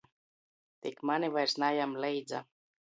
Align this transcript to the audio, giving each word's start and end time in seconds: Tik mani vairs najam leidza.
Tik 0.85 0.97
mani 1.11 1.31
vairs 1.37 1.57
najam 1.67 1.97
leidza. 2.07 2.47